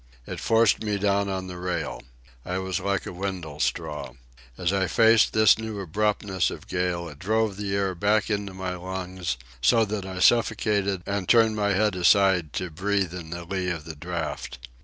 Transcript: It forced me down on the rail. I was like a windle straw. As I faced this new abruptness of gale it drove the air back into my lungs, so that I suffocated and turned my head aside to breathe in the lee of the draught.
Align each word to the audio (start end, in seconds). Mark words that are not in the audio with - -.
It 0.25 0.39
forced 0.39 0.81
me 0.81 0.97
down 0.97 1.29
on 1.29 1.45
the 1.45 1.59
rail. 1.59 2.01
I 2.43 2.57
was 2.57 2.79
like 2.79 3.05
a 3.05 3.13
windle 3.13 3.59
straw. 3.59 4.13
As 4.57 4.73
I 4.73 4.87
faced 4.87 5.31
this 5.31 5.59
new 5.59 5.79
abruptness 5.79 6.49
of 6.49 6.67
gale 6.67 7.07
it 7.07 7.19
drove 7.19 7.55
the 7.55 7.75
air 7.75 7.93
back 7.93 8.27
into 8.27 8.55
my 8.55 8.73
lungs, 8.75 9.37
so 9.61 9.85
that 9.85 10.07
I 10.07 10.17
suffocated 10.17 11.03
and 11.05 11.29
turned 11.29 11.55
my 11.55 11.73
head 11.73 11.95
aside 11.95 12.51
to 12.53 12.71
breathe 12.71 13.13
in 13.13 13.29
the 13.29 13.43
lee 13.45 13.69
of 13.69 13.85
the 13.85 13.95
draught. 13.95 14.57